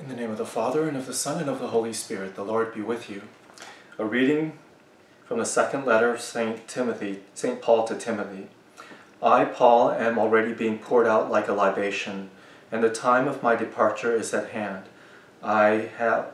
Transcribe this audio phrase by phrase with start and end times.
[0.00, 2.34] In the name of the Father, and of the Son, and of the Holy Spirit,
[2.34, 3.20] the Lord be with you.
[3.98, 4.58] A reading
[5.26, 6.66] from the second letter of St.
[6.66, 7.60] Timothy, St.
[7.60, 8.48] Paul to Timothy.
[9.22, 12.30] I, Paul, am already being poured out like a libation,
[12.72, 14.84] and the time of my departure is at hand.
[15.42, 16.32] I have,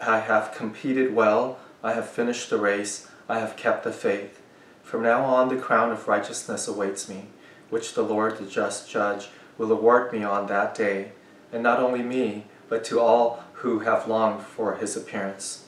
[0.00, 4.40] I have competed well, I have finished the race, I have kept the faith.
[4.84, 7.26] From now on, the crown of righteousness awaits me,
[7.70, 11.10] which the Lord, the just judge, will award me on that day,
[11.52, 15.64] and not only me, but to all who have longed for his appearance.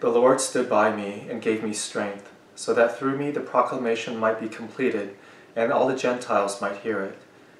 [0.00, 4.18] The Lord stood by me and gave me strength, so that through me the proclamation
[4.18, 5.16] might be completed,
[5.54, 7.18] and all the Gentiles might hear it.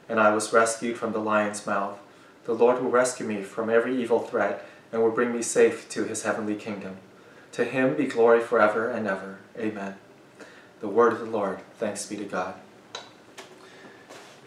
[0.09, 1.99] And I was rescued from the lion's mouth.
[2.45, 6.05] The Lord will rescue me from every evil threat, and will bring me safe to
[6.05, 6.97] his heavenly kingdom.
[7.53, 9.39] To him be glory forever and ever.
[9.59, 9.97] Amen.
[10.81, 11.61] The word of the Lord.
[11.79, 12.55] Thanks be to God.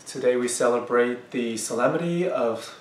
[0.06, 2.80] Today we celebrate the solemnity of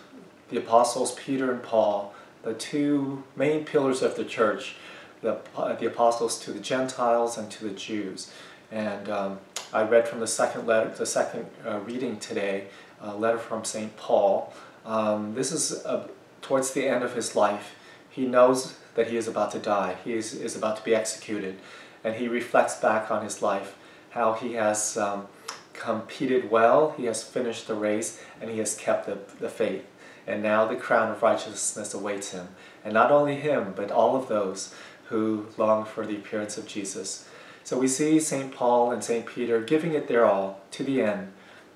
[0.52, 4.76] the apostles Peter and Paul, the two main pillars of the church,
[5.22, 8.30] the, uh, the apostles to the Gentiles and to the Jews.
[8.70, 9.38] And um,
[9.72, 12.66] I read from the second letter, the second uh, reading today,
[13.00, 13.96] a letter from St.
[13.96, 14.52] Paul.
[14.84, 16.06] Um, this is uh,
[16.42, 17.74] towards the end of his life.
[18.10, 19.96] He knows that he is about to die.
[20.04, 21.58] He is, is about to be executed.
[22.04, 23.74] And he reflects back on his life,
[24.10, 25.28] how he has um,
[25.72, 29.86] competed well, he has finished the race, and he has kept the, the faith
[30.26, 32.48] and now the crown of righteousness awaits him.
[32.84, 34.74] And not only him, but all of those
[35.06, 37.28] who long for the appearance of Jesus.
[37.64, 38.52] So we see St.
[38.52, 39.26] Paul and St.
[39.26, 41.32] Peter giving it their all to the end,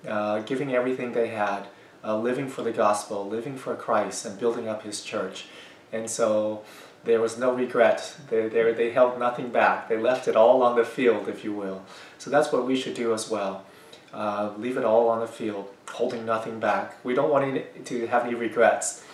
[0.06, 1.66] uh, giving everything they had,
[2.04, 5.46] uh, living for the gospel, living for Christ, and building up his church.
[5.92, 6.64] And so
[7.04, 8.16] there was no regret.
[8.30, 9.88] They, they, they held nothing back.
[9.88, 11.84] They left it all on the field, if you will.
[12.18, 13.64] So that's what we should do as well.
[14.12, 16.96] Uh, leave it all on the field, holding nothing back.
[17.04, 19.04] We don't want any, to have any regrets.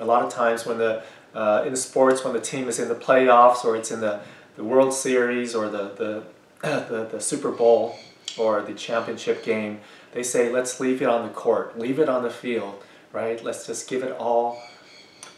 [0.00, 1.02] A lot of times when the
[1.34, 4.20] uh, in sports, when the team is in the playoffs or it's in the,
[4.56, 6.22] the World Series or the, the,
[6.62, 7.96] the, the Super Bowl
[8.36, 9.80] or the championship game,
[10.12, 12.82] they say, let's leave it on the court, leave it on the field,
[13.12, 13.42] right?
[13.42, 14.60] Let's just give it all,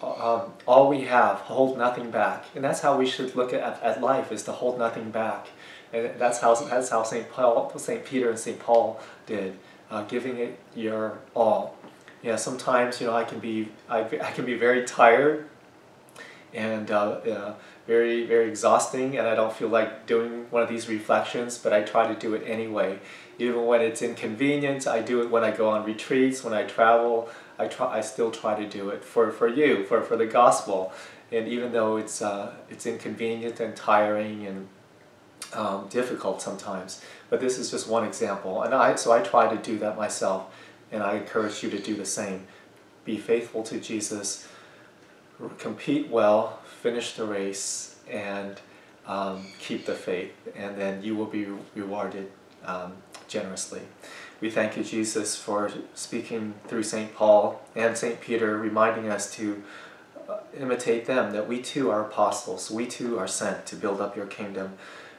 [0.02, 2.44] um, all we have, hold nothing back.
[2.54, 5.48] And that's how we should look at, at life, is to hold nothing back.
[5.92, 7.30] And that's how, that's how St.
[7.30, 8.04] Paul, St.
[8.04, 8.58] Peter and St.
[8.58, 9.58] Paul did,
[9.90, 11.76] uh, giving it your all.
[12.22, 15.48] Yeah, sometimes, you know, I can be, I, I can be very tired
[16.52, 17.54] and uh, uh,
[17.86, 21.82] very, very exhausting and I don't feel like doing one of these reflections, but I
[21.82, 22.98] try to do it anyway.
[23.38, 27.28] Even when it's inconvenient, I do it when I go on retreats, when I travel,
[27.58, 30.92] I, try, I still try to do it for, for you, for, for the gospel.
[31.32, 34.68] And even though it's, uh, it's inconvenient and tiring and
[35.52, 37.02] um, difficult sometimes.
[37.28, 38.62] But this is just one example.
[38.62, 40.54] And I, so I try to do that myself,
[40.90, 42.46] and I encourage you to do the same.
[43.04, 44.48] Be faithful to Jesus,
[45.58, 48.60] compete well, finish the race, and
[49.06, 52.30] um, keep the faith, and then you will be rewarded
[52.64, 52.94] um,
[53.28, 53.82] generously.
[54.40, 57.14] We thank you, Jesus, for speaking through St.
[57.14, 58.20] Paul and St.
[58.20, 59.62] Peter, reminding us to
[60.28, 64.16] uh, imitate them, that we too are apostles, we too are sent to build up
[64.16, 64.74] your kingdom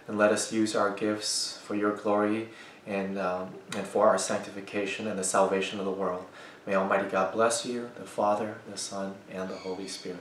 [0.08, 2.50] and let us use our gifts for your glory
[2.86, 6.26] and, um, and for our sanctification and the salvation of the world.
[6.66, 10.20] May Almighty God bless you, the Father, the Son, and the Holy Spirit.